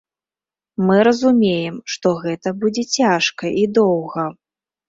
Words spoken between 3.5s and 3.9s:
і